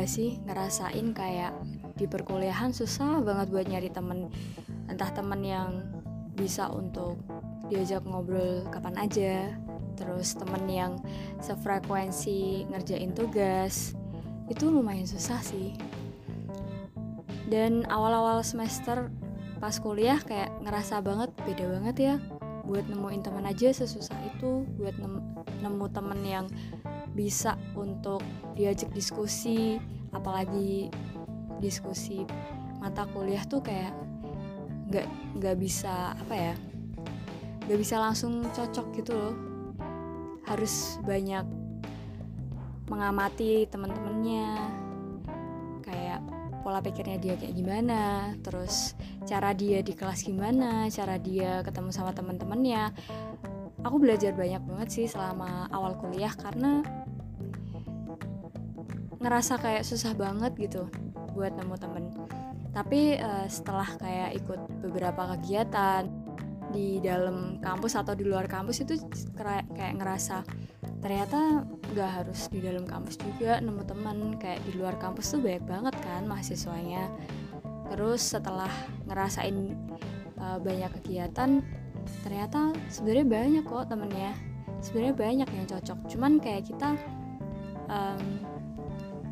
gak 0.00 0.08
sih 0.08 0.40
ngerasain 0.48 1.12
kayak 1.12 1.52
di 2.00 2.08
perkuliahan 2.08 2.72
susah 2.72 3.20
banget 3.20 3.52
buat 3.52 3.68
nyari 3.68 3.92
temen. 3.92 4.32
Entah 4.88 5.12
temen 5.12 5.44
yang 5.44 5.84
bisa 6.32 6.72
untuk 6.72 7.20
diajak 7.68 8.00
ngobrol 8.08 8.64
kapan 8.72 8.96
aja 8.96 9.52
terus 10.00 10.32
temen 10.32 10.64
yang 10.64 10.96
sefrekuensi 11.44 12.64
ngerjain 12.72 13.12
tugas 13.12 13.92
itu 14.48 14.72
lumayan 14.72 15.04
susah 15.04 15.36
sih. 15.44 15.76
Dan 17.44 17.84
awal-awal 17.92 18.40
semester 18.40 19.12
pas 19.60 19.76
kuliah 19.76 20.16
kayak 20.24 20.48
ngerasa 20.64 21.04
banget 21.04 21.28
beda 21.44 21.64
banget 21.76 21.96
ya 22.00 22.14
buat 22.64 22.86
nemuin 22.86 23.22
teman 23.24 23.46
aja 23.48 23.72
sesusah 23.72 24.16
itu 24.36 24.64
buat 24.78 24.94
nemu 25.60 25.86
temen 25.90 26.20
yang 26.24 26.46
bisa 27.12 27.58
untuk 27.74 28.22
diajak 28.54 28.90
diskusi 28.94 29.82
apalagi 30.14 30.90
diskusi 31.58 32.24
mata 32.80 33.04
kuliah 33.10 33.44
tuh 33.44 33.60
kayak 33.60 33.92
nggak 34.90 35.06
nggak 35.38 35.56
bisa 35.60 36.16
apa 36.18 36.34
ya 36.34 36.54
nggak 37.70 37.78
bisa 37.86 38.02
langsung 38.02 38.42
cocok 38.50 38.86
gitu 38.98 39.14
loh. 39.14 39.34
Harus 40.42 40.98
banyak 41.06 41.46
mengamati 42.90 43.70
teman-temannya 43.70 44.58
pola 46.70 46.78
pikirnya 46.78 47.18
dia 47.18 47.34
kayak 47.34 47.58
gimana 47.58 48.30
terus 48.46 48.94
cara 49.26 49.50
dia 49.50 49.82
di 49.82 49.90
kelas 49.90 50.22
gimana 50.22 50.86
cara 50.86 51.18
dia 51.18 51.66
ketemu 51.66 51.90
sama 51.90 52.14
teman-temannya 52.14 52.94
aku 53.82 53.98
belajar 53.98 54.30
banyak 54.38 54.62
banget 54.62 54.88
sih 54.94 55.06
selama 55.10 55.66
awal 55.74 55.98
kuliah 55.98 56.30
karena 56.38 56.86
ngerasa 59.20 59.60
kayak 59.60 59.84
susah 59.84 60.16
banget 60.16 60.52
gitu 60.56 60.88
buat 61.36 61.52
nemu 61.52 61.76
temen. 61.76 62.04
Tapi 62.72 63.20
uh, 63.20 63.46
setelah 63.46 63.86
kayak 64.00 64.40
ikut 64.40 64.60
beberapa 64.80 65.36
kegiatan 65.36 66.08
di 66.70 67.02
dalam 67.02 67.58
kampus 67.60 67.98
atau 67.98 68.14
di 68.14 68.24
luar 68.24 68.46
kampus 68.46 68.86
itu 68.86 68.96
kayak 69.36 69.98
ngerasa 69.98 70.46
ternyata 71.00 71.64
nggak 71.92 72.10
harus 72.22 72.46
di 72.52 72.60
dalam 72.60 72.84
kampus 72.84 73.16
juga 73.20 73.58
nemu 73.58 73.82
temen 73.88 74.18
kayak 74.36 74.60
di 74.68 74.76
luar 74.76 74.94
kampus 75.00 75.32
tuh 75.36 75.40
banyak 75.40 75.64
banget 75.64 75.94
kan 76.04 76.22
mahasiswanya. 76.28 77.08
Terus 77.90 78.22
setelah 78.22 78.70
ngerasain 79.08 79.74
uh, 80.38 80.58
banyak 80.60 80.92
kegiatan 81.00 81.64
ternyata 82.24 82.72
sebenarnya 82.92 83.26
banyak 83.26 83.64
kok 83.64 83.88
temennya. 83.88 84.32
Sebenarnya 84.80 85.14
banyak 85.16 85.48
yang 85.48 85.66
cocok. 85.68 85.98
Cuman 86.08 86.40
kayak 86.40 86.68
kita 86.68 86.96
um, 87.88 88.24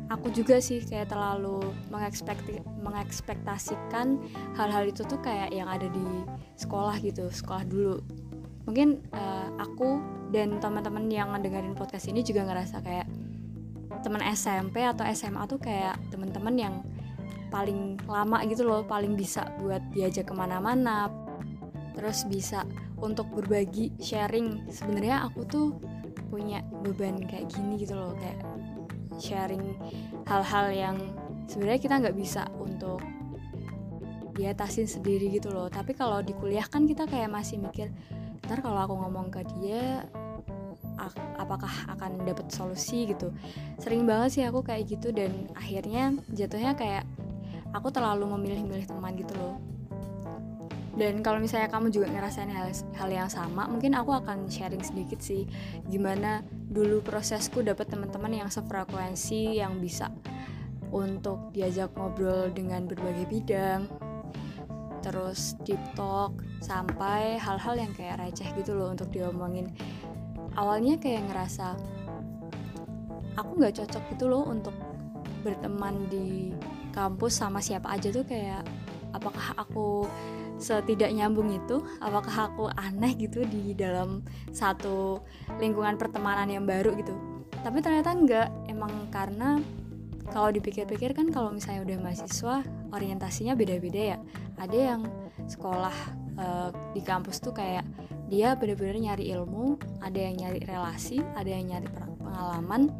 aku 0.09 0.33
juga 0.33 0.57
sih 0.57 0.81
kayak 0.81 1.13
terlalu 1.13 1.61
mengekspekti 1.93 2.59
mengekspektasikan 2.81 4.17
hal-hal 4.57 4.89
itu 4.89 5.05
tuh 5.05 5.21
kayak 5.21 5.53
yang 5.53 5.69
ada 5.69 5.85
di 5.85 6.05
sekolah 6.57 6.97
gitu 6.99 7.29
sekolah 7.29 7.63
dulu 7.69 8.01
mungkin 8.69 9.01
uh, 9.17 9.49
aku 9.57 9.97
dan 10.29 10.61
teman-teman 10.61 11.09
yang 11.09 11.33
ngedengerin 11.33 11.73
podcast 11.73 12.05
ini 12.05 12.21
juga 12.21 12.45
ngerasa 12.45 12.85
kayak 12.85 13.09
teman 14.05 14.21
SMP 14.29 14.85
atau 14.85 15.01
SMA 15.09 15.41
tuh 15.49 15.57
kayak 15.57 15.97
teman-teman 16.13 16.53
yang 16.53 16.75
paling 17.49 17.97
lama 18.05 18.45
gitu 18.45 18.61
loh 18.61 18.85
paling 18.85 19.17
bisa 19.17 19.49
buat 19.57 19.81
diajak 19.89 20.29
ke 20.29 20.33
mana-mana. 20.37 21.09
Terus 21.97 22.29
bisa 22.29 22.61
untuk 23.01 23.25
berbagi 23.33 23.97
sharing. 23.97 24.69
Sebenarnya 24.69 25.25
aku 25.25 25.41
tuh 25.49 25.67
punya 26.29 26.61
beban 26.85 27.25
kayak 27.25 27.49
gini 27.49 27.81
gitu 27.81 27.97
loh 27.97 28.13
kayak 28.21 28.37
sharing 29.17 29.73
hal-hal 30.29 30.69
yang 30.69 30.95
sebenarnya 31.49 31.81
kita 31.81 31.95
nggak 31.97 32.15
bisa 32.15 32.45
untuk 32.61 33.01
diatasin 34.37 34.85
sendiri 34.85 35.33
gitu 35.33 35.49
loh. 35.49 35.67
Tapi 35.67 35.97
kalau 35.97 36.21
di 36.21 36.37
kuliah 36.37 36.63
kan 36.69 36.85
kita 36.85 37.09
kayak 37.09 37.33
masih 37.33 37.59
mikir 37.59 37.89
ntar 38.49 38.65
kalau 38.65 38.81
aku 38.81 38.97
ngomong 38.97 39.29
ke 39.29 39.45
dia 39.61 40.01
apakah 41.37 41.69
akan 41.93 42.25
dapat 42.25 42.49
solusi 42.49 43.13
gitu. 43.13 43.29
Sering 43.77 44.09
banget 44.09 44.29
sih 44.33 44.43
aku 44.43 44.65
kayak 44.65 44.89
gitu 44.89 45.13
dan 45.13 45.47
akhirnya 45.53 46.17
jatuhnya 46.33 46.73
kayak 46.73 47.05
aku 47.71 47.93
terlalu 47.93 48.25
memilih-milih 48.25 48.89
teman 48.89 49.13
gitu 49.13 49.37
loh. 49.37 49.61
Dan 50.97 51.21
kalau 51.23 51.39
misalnya 51.39 51.71
kamu 51.71 51.95
juga 51.95 52.11
ngerasain 52.11 52.51
hal, 52.51 52.75
hal 52.97 53.09
yang 53.13 53.29
sama 53.31 53.69
mungkin 53.69 53.95
aku 53.95 54.11
akan 54.17 54.51
sharing 54.51 54.83
sedikit 54.83 55.23
sih 55.23 55.47
gimana 55.87 56.43
dulu 56.51 56.99
prosesku 56.99 57.63
dapat 57.63 57.87
teman-teman 57.87 58.43
yang 58.43 58.49
sefrekuensi 58.51 59.63
yang 59.63 59.79
bisa 59.79 60.11
untuk 60.91 61.55
diajak 61.55 61.95
ngobrol 61.95 62.51
dengan 62.51 62.83
berbagai 62.83 63.31
bidang 63.31 64.08
terus 65.09 65.57
deep 65.65 65.81
talk 65.97 66.37
sampai 66.61 67.41
hal-hal 67.41 67.73
yang 67.73 67.89
kayak 67.97 68.21
receh 68.21 68.45
gitu 68.53 68.77
loh 68.77 68.93
untuk 68.93 69.09
diomongin. 69.09 69.73
Awalnya 70.53 71.01
kayak 71.01 71.25
ngerasa 71.25 71.73
aku 73.33 73.51
nggak 73.57 73.73
cocok 73.81 74.03
gitu 74.13 74.29
loh 74.29 74.45
untuk 74.45 74.77
berteman 75.41 76.05
di 76.13 76.53
kampus 76.93 77.41
sama 77.41 77.57
siapa 77.57 77.89
aja 77.89 78.13
tuh 78.13 78.21
kayak 78.21 78.61
apakah 79.17 79.57
aku 79.57 80.05
setidak 80.61 81.09
nyambung 81.09 81.49
itu? 81.57 81.81
Apakah 81.97 82.53
aku 82.53 82.69
aneh 82.77 83.17
gitu 83.17 83.41
di 83.49 83.73
dalam 83.73 84.21
satu 84.53 85.25
lingkungan 85.57 85.97
pertemanan 85.97 86.53
yang 86.53 86.69
baru 86.69 86.93
gitu? 86.93 87.17
Tapi 87.65 87.81
ternyata 87.81 88.13
enggak 88.13 88.47
emang 88.69 89.09
karena 89.09 89.57
kalau 90.29 90.53
dipikir-pikir 90.53 91.17
kan 91.17 91.33
kalau 91.33 91.49
misalnya 91.49 91.81
udah 91.81 91.97
mahasiswa 91.97 92.61
orientasinya 92.93 93.53
beda-beda 93.53 94.15
ya. 94.15 94.17
Ada 94.59 94.77
yang 94.95 95.01
sekolah 95.49 95.95
uh, 96.37 96.69
di 96.93 97.01
kampus 97.01 97.41
tuh 97.41 97.53
kayak 97.55 97.85
dia 98.29 98.53
bener-bener 98.53 99.01
nyari 99.01 99.33
ilmu 99.33 99.81
ada 100.05 100.19
yang 100.21 100.37
nyari 100.37 100.61
relasi 100.61 101.17
ada 101.33 101.49
yang 101.49 101.65
nyari 101.65 101.87
pengalaman 102.21 102.93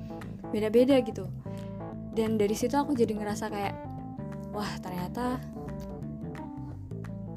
beda-beda 0.50 0.98
gitu. 1.06 1.30
Dan 2.18 2.42
dari 2.42 2.58
situ 2.58 2.74
aku 2.74 2.98
jadi 2.98 3.14
ngerasa 3.14 3.54
kayak 3.54 3.76
wah 4.50 4.74
ternyata 4.82 5.38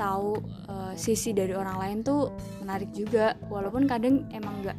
tahu 0.01 0.41
uh, 0.67 0.97
sisi 0.97 1.37
dari 1.37 1.53
orang 1.53 1.77
lain 1.79 1.99
tuh 2.01 2.33
menarik 2.65 2.91
juga. 2.97 3.37
Walaupun 3.53 3.85
kadang 3.85 4.25
emang 4.33 4.65
nggak 4.65 4.79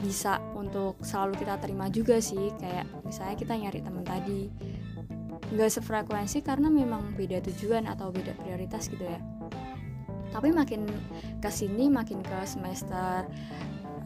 bisa 0.00 0.40
untuk 0.56 0.96
selalu 1.04 1.44
kita 1.44 1.60
terima 1.60 1.92
juga 1.92 2.18
sih 2.18 2.50
kayak 2.56 2.88
misalnya 3.04 3.36
kita 3.36 3.52
nyari 3.52 3.80
teman 3.84 4.04
tadi 4.04 4.48
nggak 5.50 5.70
sefrekuensi 5.70 6.46
karena 6.46 6.70
memang 6.70 7.18
beda 7.18 7.42
tujuan 7.42 7.90
atau 7.90 8.14
beda 8.14 8.34
prioritas 8.38 8.86
gitu 8.86 9.02
ya. 9.02 9.18
Tapi 10.30 10.54
makin 10.54 10.86
ke 11.42 11.50
sini 11.50 11.90
makin 11.90 12.22
ke 12.22 12.38
semester 12.46 13.26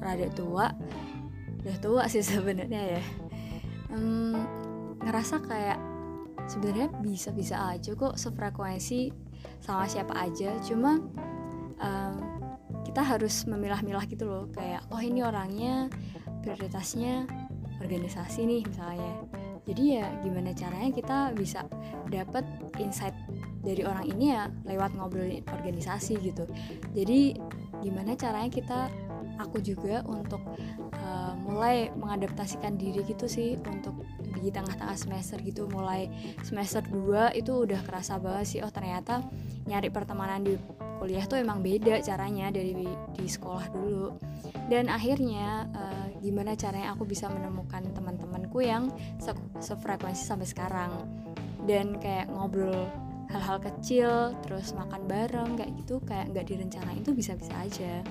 rada 0.00 0.28
tua 0.32 0.72
udah 1.64 1.76
tua 1.80 2.02
sih 2.08 2.24
sebenarnya 2.32 2.98
ya. 2.98 3.02
Um, 3.92 4.40
ngerasa 5.04 5.44
kayak 5.44 5.78
sebenarnya 6.48 6.88
bisa-bisa 7.00 7.60
aja 7.72 7.92
kok 7.92 8.16
sefrekuensi 8.16 9.12
sama 9.60 9.84
siapa 9.84 10.16
aja. 10.16 10.56
Cuma 10.64 10.96
um, 11.80 12.14
kita 12.88 13.04
harus 13.04 13.44
memilah-milah 13.44 14.08
gitu 14.08 14.24
loh. 14.24 14.48
Kayak 14.48 14.88
oh 14.88 15.00
ini 15.00 15.20
orangnya 15.20 15.92
prioritasnya 16.40 17.28
organisasi 17.84 18.48
nih 18.48 18.62
misalnya 18.64 19.12
jadi 19.64 20.04
ya 20.04 20.06
gimana 20.20 20.52
caranya 20.52 20.90
kita 20.92 21.18
bisa 21.32 21.64
dapat 22.12 22.44
insight 22.76 23.16
dari 23.64 23.80
orang 23.80 24.04
ini 24.12 24.36
ya 24.36 24.52
lewat 24.68 24.92
ngobrolin 24.92 25.40
organisasi 25.48 26.20
gitu. 26.20 26.44
Jadi 26.92 27.40
gimana 27.80 28.12
caranya 28.12 28.52
kita 28.52 28.92
aku 29.40 29.58
juga 29.64 30.04
untuk 30.04 30.40
uh, 31.00 31.32
mulai 31.40 31.88
mengadaptasikan 31.96 32.76
diri 32.76 33.02
gitu 33.08 33.24
sih 33.24 33.56
untuk 33.64 34.04
di 34.36 34.52
tengah-tengah 34.52 35.00
semester 35.00 35.40
gitu. 35.40 35.64
Mulai 35.64 36.12
semester 36.44 36.84
2 36.84 37.32
itu 37.32 37.64
udah 37.64 37.80
kerasa 37.88 38.20
banget 38.20 38.46
sih 38.46 38.60
oh 38.60 38.70
ternyata 38.70 39.24
nyari 39.64 39.88
pertemanan 39.88 40.44
di 40.44 40.60
kuliah 41.00 41.24
tuh 41.24 41.40
emang 41.40 41.64
beda 41.64 42.04
caranya 42.04 42.52
dari 42.52 42.76
di 43.16 43.26
sekolah 43.26 43.72
dulu. 43.72 44.12
Dan 44.68 44.92
akhirnya 44.92 45.68
uh, 45.72 46.06
gimana 46.20 46.56
caranya 46.56 46.96
aku 46.96 47.04
bisa 47.08 47.28
menemukan 47.28 47.84
teman-temanku 48.54 48.60
yang 48.62 48.84
se 49.18 49.34
sefrekuensi 49.58 50.22
sampai 50.22 50.46
sekarang. 50.46 50.92
Dan 51.66 51.98
kayak 51.98 52.30
ngobrol 52.30 52.86
hal-hal 53.32 53.58
kecil 53.58 54.36
terus 54.46 54.76
makan 54.76 55.10
bareng 55.10 55.58
kayak 55.58 55.72
gitu 55.82 55.98
kayak 56.06 56.30
nggak 56.30 56.46
direncanain 56.46 57.02
itu 57.02 57.10
bisa-bisa 57.10 57.54
aja. 57.58 58.04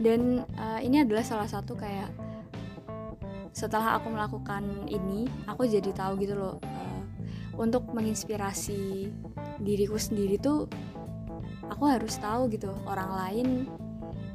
Dan 0.00 0.48
uh, 0.56 0.80
ini 0.80 1.04
adalah 1.04 1.20
salah 1.20 1.44
satu 1.50 1.76
kayak 1.76 2.08
setelah 3.52 4.00
aku 4.00 4.08
melakukan 4.14 4.64
ini 4.88 5.28
aku 5.44 5.68
jadi 5.68 5.92
tahu 5.92 6.22
gitu 6.22 6.38
loh 6.38 6.56
uh, 6.62 7.02
untuk 7.60 7.90
menginspirasi 7.92 9.10
diriku 9.60 10.00
sendiri 10.00 10.40
tuh 10.40 10.70
aku 11.68 11.84
harus 11.84 12.16
tahu 12.16 12.48
gitu 12.48 12.72
orang 12.88 13.10
lain 13.12 13.48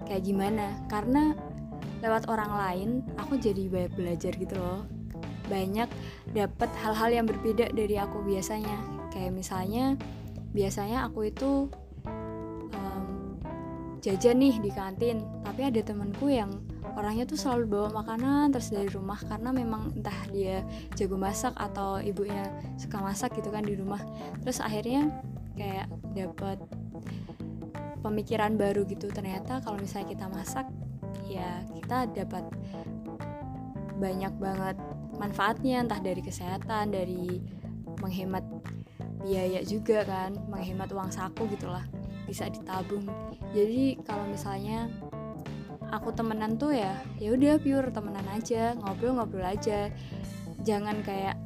kayak 0.06 0.22
gimana. 0.22 0.86
Karena 0.86 1.34
lewat 2.06 2.30
orang 2.30 2.52
lain 2.54 2.90
aku 3.18 3.42
jadi 3.42 3.66
banyak 3.66 3.94
belajar 3.98 4.32
gitu 4.38 4.54
loh. 4.54 4.86
Banyak 5.50 5.90
dapat 6.38 6.70
hal-hal 6.86 7.10
yang 7.10 7.26
berbeda 7.26 7.74
dari 7.74 7.98
aku 7.98 8.22
biasanya. 8.22 8.78
Kayak 9.10 9.34
misalnya 9.34 9.98
biasanya 10.54 11.10
aku 11.10 11.34
itu 11.34 11.66
um, 12.78 13.42
jajan 14.06 14.38
nih 14.38 14.56
di 14.62 14.72
kantin 14.72 15.26
tapi 15.42 15.66
ada 15.66 15.82
temanku 15.82 16.30
yang 16.32 16.62
orangnya 16.96 17.28
tuh 17.28 17.36
selalu 17.36 17.76
bawa 17.76 18.06
makanan 18.06 18.56
terus 18.56 18.72
dari 18.72 18.88
rumah 18.88 19.20
karena 19.20 19.52
memang 19.52 19.92
entah 20.00 20.16
dia 20.32 20.64
jago 20.96 21.20
masak 21.20 21.52
atau 21.60 22.00
ibunya 22.00 22.48
suka 22.80 23.02
masak 23.02 23.34
gitu 23.36 23.50
kan 23.50 23.66
di 23.66 23.74
rumah. 23.76 24.00
Terus 24.46 24.62
akhirnya 24.62 25.10
kayak 25.58 25.88
dapat 26.16 26.60
pemikiran 28.06 28.54
baru 28.54 28.86
gitu 28.86 29.10
ternyata 29.10 29.66
kalau 29.66 29.82
misalnya 29.82 30.14
kita 30.14 30.30
masak 30.30 30.70
ya 31.26 31.66
kita 31.74 32.10
dapat 32.14 32.46
banyak 33.96 34.34
banget 34.38 34.78
manfaatnya 35.16 35.82
entah 35.82 36.02
dari 36.04 36.20
kesehatan 36.20 36.92
dari 36.92 37.40
menghemat 38.04 38.44
biaya 39.24 39.64
juga 39.66 40.06
kan 40.06 40.38
menghemat 40.52 40.92
uang 40.92 41.10
saku 41.10 41.50
gitulah 41.50 41.82
bisa 42.30 42.50
ditabung. 42.50 43.06
Jadi 43.54 43.98
kalau 44.04 44.26
misalnya 44.30 44.90
aku 45.90 46.12
temenan 46.14 46.58
tuh 46.58 46.76
ya 46.76 47.00
ya 47.22 47.34
udah 47.34 47.58
pure 47.62 47.90
temenan 47.94 48.26
aja 48.34 48.76
ngobrol-ngobrol 48.78 49.46
aja. 49.46 49.90
Jangan 50.66 51.02
kayak 51.06 51.38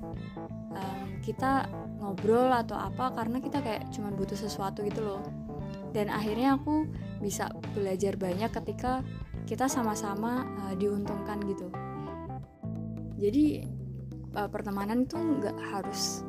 um, 0.74 1.20
kita 1.24 1.68
ngobrol 2.00 2.50
atau 2.52 2.80
apa 2.80 3.12
karena 3.14 3.44
kita 3.44 3.60
kayak 3.60 3.92
cuman 3.92 4.16
butuh 4.16 4.40
sesuatu 4.40 4.81
gitu 4.84 5.04
loh. 5.04 5.22
Dan 5.92 6.10
akhirnya 6.10 6.56
aku 6.58 6.88
bisa 7.20 7.52
belajar 7.76 8.16
banyak 8.16 8.50
ketika 8.50 9.04
kita 9.50 9.66
sama-sama 9.66 10.46
uh, 10.46 10.78
diuntungkan 10.78 11.42
gitu. 11.50 11.74
Jadi 13.18 13.66
uh, 14.38 14.46
pertemanan 14.46 15.10
itu 15.10 15.18
nggak 15.18 15.57
harus 15.74 16.22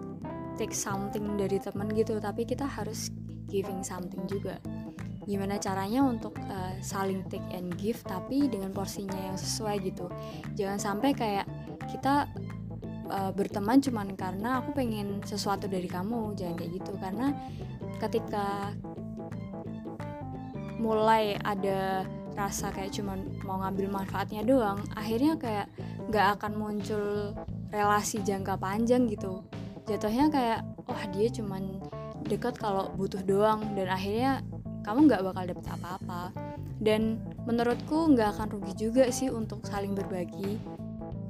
take 0.57 0.73
something 0.73 1.37
dari 1.37 1.61
teman 1.61 1.93
gitu 1.93 2.17
tapi 2.17 2.49
kita 2.49 2.65
harus 2.65 3.13
giving 3.53 3.85
something 3.85 4.25
juga. 4.25 4.57
Gimana 5.29 5.61
caranya 5.61 6.01
untuk 6.01 6.33
uh, 6.49 6.73
saling 6.81 7.21
take 7.29 7.45
and 7.53 7.77
give 7.77 8.01
tapi 8.09 8.49
dengan 8.49 8.73
porsinya 8.73 9.21
yang 9.21 9.37
sesuai 9.37 9.85
gitu. 9.85 10.09
Jangan 10.57 10.81
sampai 10.81 11.13
kayak 11.13 11.47
kita 11.93 12.25
uh, 13.13 13.31
berteman 13.37 13.85
cuman 13.85 14.17
karena 14.17 14.65
aku 14.65 14.73
pengen 14.73 15.21
sesuatu 15.29 15.69
dari 15.69 15.87
kamu 15.93 16.33
jangan 16.41 16.57
kayak 16.57 16.73
gitu. 16.73 16.93
Karena 16.97 17.37
ketika 18.01 18.73
mulai 20.81 21.37
ada 21.45 22.09
rasa 22.41 22.73
kayak 22.73 22.97
cuman 22.97 23.21
mau 23.45 23.61
ngambil 23.61 23.93
manfaatnya 23.93 24.41
doang 24.41 24.81
akhirnya 24.97 25.37
kayak 25.37 25.67
nggak 26.09 26.27
akan 26.41 26.53
muncul 26.57 27.37
relasi 27.71 28.19
jangka 28.27 28.59
panjang 28.59 29.07
gitu. 29.07 29.47
Jatuhnya 29.87 30.27
kayak 30.31 30.61
wah 30.87 31.05
dia 31.15 31.31
cuman 31.31 31.79
deket 32.27 32.59
kalau 32.59 32.91
butuh 32.99 33.23
doang 33.23 33.63
dan 33.79 33.91
akhirnya 33.91 34.43
kamu 34.83 35.07
nggak 35.07 35.23
bakal 35.23 35.43
dapet 35.47 35.67
apa-apa. 35.71 36.23
Dan 36.81 37.21
menurutku 37.47 38.11
nggak 38.17 38.37
akan 38.37 38.47
rugi 38.59 38.89
juga 38.89 39.07
sih 39.13 39.31
untuk 39.31 39.63
saling 39.63 39.95
berbagi. 39.95 40.59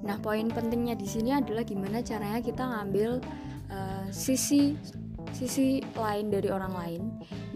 Nah 0.01 0.17
poin 0.23 0.49
pentingnya 0.49 0.97
di 0.97 1.05
sini 1.05 1.37
adalah 1.37 1.67
gimana 1.67 2.01
caranya 2.01 2.41
kita 2.41 2.65
ngambil 2.65 3.21
uh, 3.69 4.07
sisi 4.09 4.79
sisi 5.31 5.79
lain 5.95 6.33
dari 6.33 6.49
orang 6.51 6.75
lain 6.75 7.03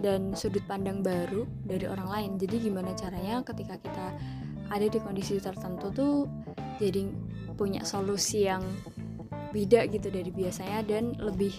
dan 0.05 0.37
sudut 0.37 0.61
pandang 0.69 1.01
baru 1.01 1.49
dari 1.65 1.89
orang 1.89 2.09
lain. 2.13 2.31
Jadi 2.37 2.69
gimana 2.69 2.93
caranya 2.93 3.41
ketika 3.41 3.81
kita 3.81 4.07
ada 4.69 4.85
di 4.85 5.01
kondisi 5.01 5.41
tertentu 5.41 5.89
tuh 5.89 6.15
jadi 6.77 7.09
punya 7.57 7.81
solusi 7.89 8.45
yang 8.45 8.61
beda 9.57 9.89
gitu 9.89 10.13
dari 10.13 10.29
biasanya 10.29 10.85
dan 10.85 11.17
lebih 11.17 11.57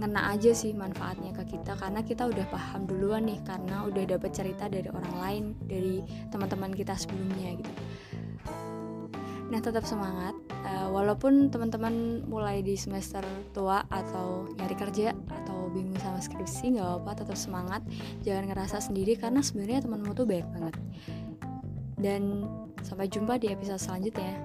ngena 0.00 0.32
aja 0.32 0.56
sih 0.56 0.72
manfaatnya 0.72 1.36
ke 1.36 1.52
kita. 1.52 1.76
Karena 1.76 2.00
kita 2.00 2.32
udah 2.32 2.48
paham 2.48 2.88
duluan 2.88 3.28
nih 3.28 3.44
karena 3.44 3.84
udah 3.84 4.08
dapet 4.08 4.32
cerita 4.32 4.64
dari 4.72 4.88
orang 4.88 5.16
lain 5.20 5.44
dari 5.68 6.00
teman-teman 6.32 6.72
kita 6.72 6.96
sebelumnya 6.96 7.60
gitu. 7.60 7.72
Nah 9.52 9.60
tetap 9.60 9.84
semangat. 9.84 10.32
Uh, 10.60 10.88
walaupun 10.92 11.52
teman-teman 11.52 12.24
mulai 12.24 12.64
di 12.64 12.78
semester 12.78 13.24
tua 13.50 13.84
atau 13.90 14.48
nyari 14.56 14.76
kerja 14.78 15.12
atau 15.28 15.59
mau 16.20 16.28
skripsi 16.28 16.76
nggak 16.76 16.84
apa-apa 16.84 17.24
tetap 17.24 17.38
semangat. 17.40 17.80
Jangan 18.20 18.52
ngerasa 18.52 18.76
sendiri 18.84 19.16
karena 19.16 19.40
sebenarnya 19.40 19.88
temanmu 19.88 20.12
tuh 20.12 20.28
baik 20.28 20.44
banget. 20.52 20.76
Dan 21.96 22.44
sampai 22.84 23.08
jumpa 23.08 23.40
di 23.40 23.48
episode 23.48 23.80
selanjutnya. 23.80 24.36